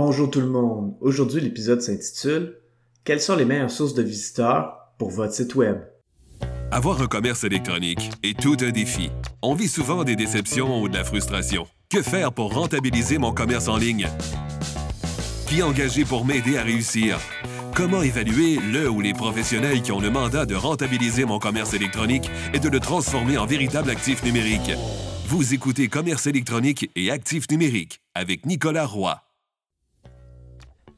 [0.00, 0.94] Bonjour tout le monde.
[1.00, 2.54] Aujourd'hui, l'épisode s'intitule
[3.02, 5.78] Quelles sont les meilleures sources de visiteurs pour votre site web?
[6.70, 9.10] Avoir un commerce électronique est tout un défi.
[9.42, 11.66] On vit souvent des déceptions ou de la frustration.
[11.90, 14.06] Que faire pour rentabiliser mon commerce en ligne?
[15.48, 17.18] Qui engager pour m'aider à réussir?
[17.74, 22.30] Comment évaluer le ou les professionnels qui ont le mandat de rentabiliser mon commerce électronique
[22.54, 24.70] et de le transformer en véritable actif numérique?
[25.26, 29.20] Vous écoutez Commerce électronique et actif numérique avec Nicolas Roy.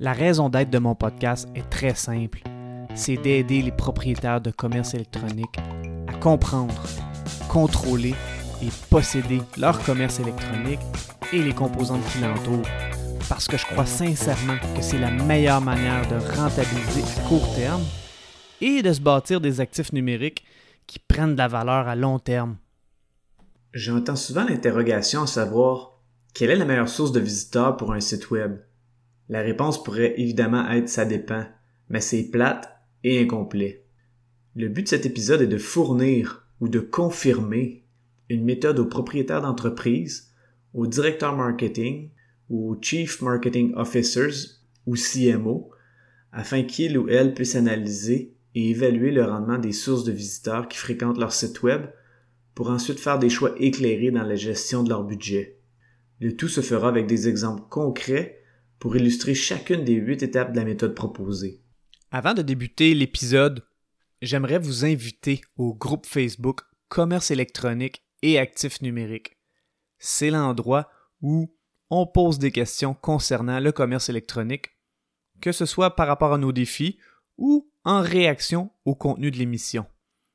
[0.03, 2.41] La raison d'être de mon podcast est très simple.
[2.95, 5.59] C'est d'aider les propriétaires de commerce électronique
[6.09, 6.83] à comprendre,
[7.51, 8.15] contrôler
[8.63, 10.81] et posséder leur commerce électronique
[11.35, 12.67] et les composantes qui l'entourent.
[13.29, 17.85] Parce que je crois sincèrement que c'est la meilleure manière de rentabiliser à court terme
[18.63, 20.47] et de se bâtir des actifs numériques
[20.87, 22.57] qui prennent de la valeur à long terme.
[23.75, 25.99] J'entends souvent l'interrogation à savoir
[26.33, 28.61] quelle est la meilleure source de visiteurs pour un site web?
[29.31, 31.47] La réponse pourrait évidemment être ça dépend,
[31.89, 32.69] mais c'est plate
[33.05, 33.85] et incomplet.
[34.57, 37.85] Le but de cet épisode est de fournir ou de confirmer
[38.29, 40.33] une méthode aux propriétaires d'entreprise,
[40.75, 42.11] aux directeurs marketing
[42.49, 45.71] ou aux chief marketing officers ou CMO
[46.33, 50.77] afin qu'ils ou elles puissent analyser et évaluer le rendement des sources de visiteurs qui
[50.77, 51.83] fréquentent leur site web
[52.57, 55.61] pour ensuite faire des choix éclairés dans la gestion de leur budget.
[56.19, 58.40] Le tout se fera avec des exemples concrets
[58.81, 61.63] pour illustrer chacune des huit étapes de la méthode proposée.
[62.11, 63.65] Avant de débuter l'épisode,
[64.23, 69.39] j'aimerais vous inviter au groupe Facebook Commerce électronique et actifs numériques.
[69.99, 71.55] C'est l'endroit où
[71.91, 74.71] on pose des questions concernant le commerce électronique,
[75.41, 76.99] que ce soit par rapport à nos défis
[77.37, 79.87] ou en réaction au contenu de l'émission.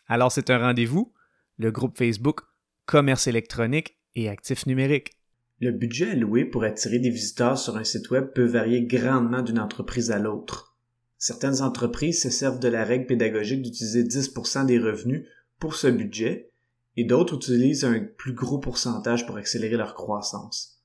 [0.07, 1.13] Alors c'est un rendez-vous,
[1.57, 2.41] le groupe Facebook
[2.85, 5.11] Commerce électronique et actifs numériques.
[5.61, 9.59] Le budget alloué pour attirer des visiteurs sur un site web peut varier grandement d'une
[9.59, 10.75] entreprise à l'autre.
[11.17, 15.25] Certaines entreprises se servent de la règle pédagogique d'utiliser 10% des revenus
[15.59, 16.51] pour ce budget
[16.97, 20.81] et d'autres utilisent un plus gros pourcentage pour accélérer leur croissance.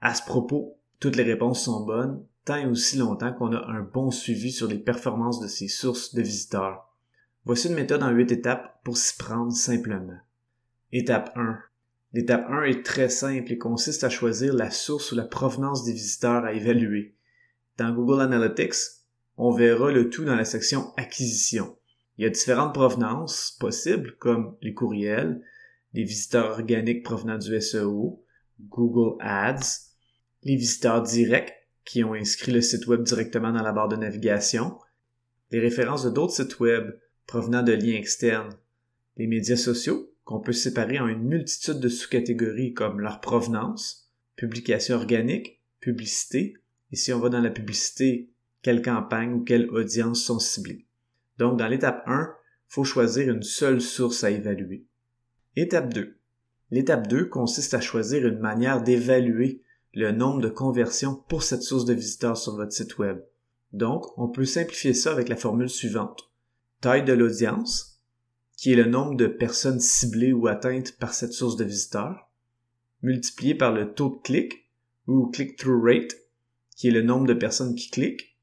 [0.00, 3.82] À ce propos, toutes les réponses sont bonnes tant et aussi longtemps qu'on a un
[3.82, 6.88] bon suivi sur les performances de ces sources de visiteurs.
[7.44, 10.18] Voici une méthode en 8 étapes pour s'y prendre simplement.
[10.92, 11.58] Étape 1.
[12.14, 15.92] L'étape 1 est très simple et consiste à choisir la source ou la provenance des
[15.92, 17.14] visiteurs à évaluer.
[17.76, 19.04] Dans Google Analytics,
[19.36, 21.76] on verra le tout dans la section Acquisition.
[22.16, 25.42] Il y a différentes provenances possibles comme les courriels,
[25.92, 28.24] les visiteurs organiques provenant du SEO,
[28.68, 29.90] Google Ads,
[30.44, 31.54] les visiteurs directs
[31.84, 34.78] qui ont inscrit le site web directement dans la barre de navigation,
[35.50, 36.90] les références de d'autres sites web
[37.26, 38.56] provenant de liens externes,
[39.16, 44.96] les médias sociaux qu'on peut séparer en une multitude de sous-catégories comme leur provenance, publication
[44.96, 46.58] organique, publicité,
[46.92, 48.30] et si on va dans la publicité,
[48.60, 50.84] quelle campagne ou quelle audience sont ciblées.
[51.38, 52.34] Donc, dans l'étape 1, il
[52.68, 54.84] faut choisir une seule source à évaluer.
[55.56, 56.18] Étape 2.
[56.72, 59.62] L'étape 2 consiste à choisir une manière d'évaluer
[59.94, 63.24] le nombre de conversions pour cette source de visiteurs sur votre site web.
[63.72, 66.30] Donc, on peut simplifier ça avec la formule suivante.
[66.82, 67.97] Taille de l'audience,
[68.58, 72.28] qui est le nombre de personnes ciblées ou atteintes par cette source de visiteurs,
[73.02, 74.68] multiplié par le taux de clic
[75.06, 76.16] ou click-through rate,
[76.76, 78.36] qui est le nombre de personnes qui cliquent,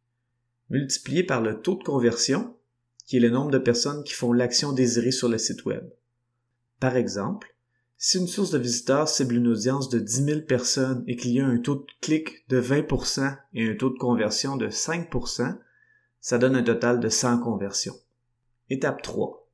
[0.70, 2.56] multiplié par le taux de conversion,
[3.06, 5.84] qui est le nombre de personnes qui font l'action désirée sur le site web.
[6.80, 7.54] Par exemple,
[7.98, 11.42] si une source de visiteurs cible une audience de 10 000 personnes et qu'il y
[11.42, 15.58] a un taux de clic de 20% et un taux de conversion de 5%,
[16.22, 17.96] ça donne un total de 100 conversions.
[18.70, 19.45] Étape 3.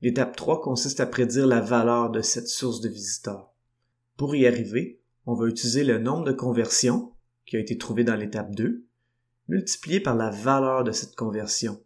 [0.00, 3.52] L'étape 3 consiste à prédire la valeur de cette source de visiteurs.
[4.16, 7.12] Pour y arriver, on va utiliser le nombre de conversions
[7.46, 8.84] qui a été trouvé dans l'étape 2,
[9.48, 11.82] multiplié par la valeur de cette conversion,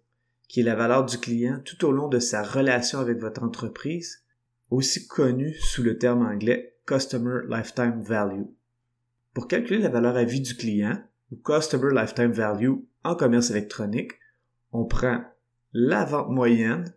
[0.47, 4.23] qui est la valeur du client tout au long de sa relation avec votre entreprise,
[4.71, 8.45] aussi connue sous le terme anglais Customer Lifetime Value.
[9.33, 12.75] Pour calculer la valeur à vie du client, ou Customer Lifetime Value
[13.05, 14.13] en commerce électronique,
[14.73, 15.23] on prend
[15.73, 16.93] la vente moyenne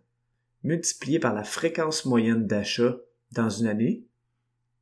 [0.66, 2.96] multiplié par la fréquence moyenne d'achat
[3.30, 4.04] dans une année,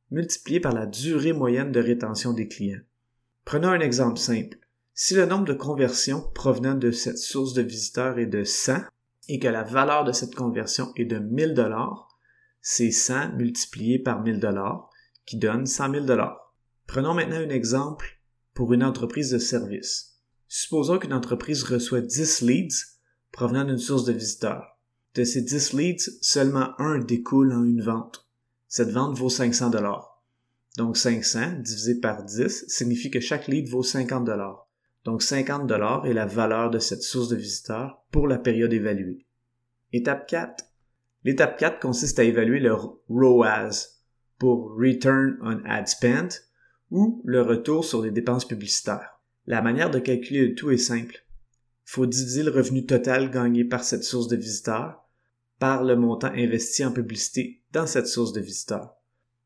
[0.09, 2.81] multiplié par la durée moyenne de rétention des clients.
[3.45, 4.57] Prenons un exemple simple.
[4.95, 8.77] Si le nombre de conversions provenant de cette source de visiteurs est de 100
[9.29, 12.17] et que la valeur de cette conversion est de 1000 dollars,
[12.61, 14.89] c'est 100 multiplié par 1000 dollars
[15.27, 16.55] qui donne 100 000 dollars.
[16.87, 18.19] Prenons maintenant un exemple
[18.55, 20.19] pour une entreprise de service.
[20.47, 22.85] Supposons qu'une entreprise reçoit 10 leads
[23.31, 24.74] provenant d'une source de visiteurs.
[25.15, 28.27] De ces 10 leads, seulement un découle en une vente.
[28.67, 30.21] Cette vente vaut 500 dollars.
[30.77, 34.67] Donc 500 divisé par 10 signifie que chaque lead vaut 50 dollars.
[35.05, 39.25] Donc 50 dollars est la valeur de cette source de visiteurs pour la période évaluée.
[39.93, 40.65] Étape 4.
[41.23, 44.01] L'étape 4 consiste à évaluer le ROAS
[44.37, 46.27] pour Return on Ad Spent
[46.91, 49.21] ou le retour sur les dépenses publicitaires.
[49.47, 51.25] La manière de calculer le tout est simple.
[51.87, 55.04] Il faut diviser le revenu total gagné par cette source de visiteurs
[55.59, 58.95] par le montant investi en publicité dans cette source de visiteurs.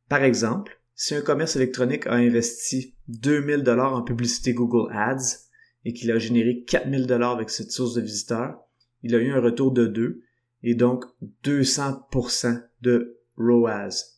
[0.07, 5.47] Par exemple, si un commerce électronique a investi 2000 dollars en publicité Google Ads
[5.85, 8.59] et qu'il a généré 4000 dollars avec cette source de visiteurs,
[9.03, 10.21] il a eu un retour de 2
[10.63, 11.05] et donc
[11.45, 14.17] 200% de ROAS.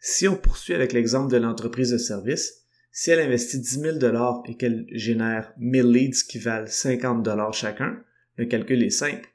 [0.00, 4.42] Si on poursuit avec l'exemple de l'entreprise de service, si elle investit 10 000 dollars
[4.46, 8.02] et qu'elle génère 1000 leads qui valent 50 dollars chacun,
[8.36, 9.28] le calcul est simple.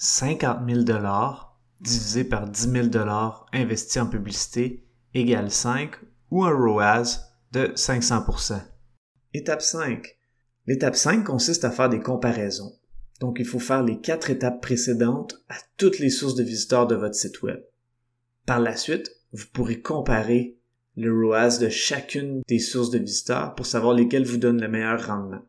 [0.00, 5.90] 50 000 dollars divisé par 10 000 dollars investis en publicité égale 5
[6.30, 7.18] ou un ROAS
[7.50, 8.60] de 500%.
[9.34, 10.16] Étape 5.
[10.68, 12.72] L'étape 5 consiste à faire des comparaisons.
[13.18, 16.94] Donc il faut faire les quatre étapes précédentes à toutes les sources de visiteurs de
[16.94, 17.60] votre site web.
[18.46, 20.58] Par la suite, vous pourrez comparer
[20.96, 25.04] le ROAS de chacune des sources de visiteurs pour savoir lesquelles vous donnent le meilleur
[25.04, 25.42] rendement.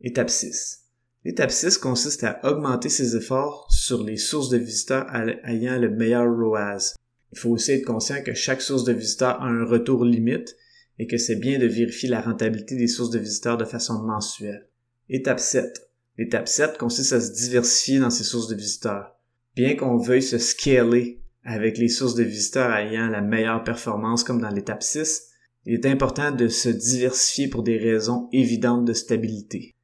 [0.00, 0.87] Étape 6.
[1.24, 5.06] L'étape 6 consiste à augmenter ses efforts sur les sources de visiteurs
[5.44, 6.94] ayant le meilleur ROAS.
[7.32, 10.56] Il faut aussi être conscient que chaque source de visiteurs a un retour limite
[10.98, 14.68] et que c'est bien de vérifier la rentabilité des sources de visiteurs de façon mensuelle.
[15.08, 15.90] Étape 7.
[16.18, 19.16] L'étape 7 consiste à se diversifier dans ses sources de visiteurs.
[19.56, 24.40] Bien qu'on veuille se scaler avec les sources de visiteurs ayant la meilleure performance comme
[24.40, 25.24] dans l'étape 6,
[25.66, 29.74] il est important de se diversifier pour des raisons évidentes de stabilité.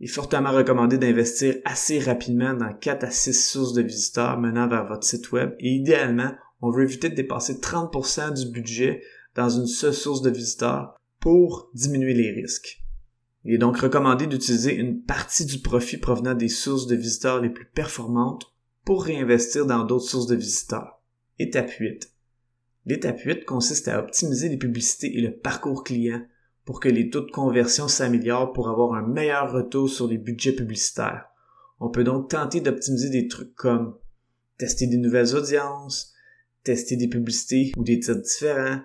[0.00, 4.68] Il est fortement recommandé d'investir assez rapidement dans 4 à 6 sources de visiteurs menant
[4.68, 9.02] vers votre site web et idéalement, on veut éviter de dépasser 30% du budget
[9.34, 12.80] dans une seule source de visiteurs pour diminuer les risques.
[13.44, 17.50] Il est donc recommandé d'utiliser une partie du profit provenant des sources de visiteurs les
[17.50, 18.52] plus performantes
[18.84, 21.00] pour réinvestir dans d'autres sources de visiteurs.
[21.38, 22.12] Étape 8.
[22.86, 26.22] L'étape 8 consiste à optimiser les publicités et le parcours client
[26.68, 30.52] pour que les taux de conversion s'améliorent pour avoir un meilleur retour sur les budgets
[30.52, 31.24] publicitaires.
[31.80, 33.96] On peut donc tenter d'optimiser des trucs comme
[34.58, 36.12] tester des nouvelles audiences,
[36.64, 38.82] tester des publicités ou des titres différents,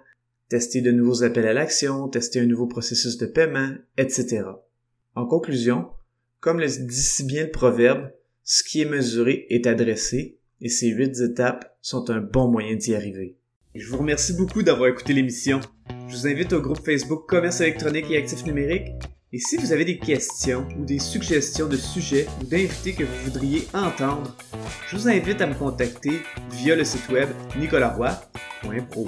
[0.47, 4.45] tester de nouveaux appels à l'action, tester un nouveau processus de paiement, etc.
[5.15, 5.89] En conclusion,
[6.39, 8.13] comme le dit si bien le proverbe,
[8.45, 12.95] ce qui est mesuré est adressé et ces huit étapes sont un bon moyen d'y
[12.95, 13.35] arriver.
[13.75, 15.59] Je vous remercie beaucoup d'avoir écouté l'émission.
[16.07, 18.91] Je vous invite au groupe Facebook Commerce électronique et actifs numériques.
[19.31, 23.23] Et si vous avez des questions ou des suggestions de sujets ou d'invités que vous
[23.25, 24.35] voudriez entendre,
[24.87, 26.21] je vous invite à me contacter
[26.51, 29.07] via le site web nicolaroy.pro.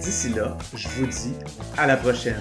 [0.00, 1.34] D'ici là, je vous dis
[1.76, 2.40] à la prochaine.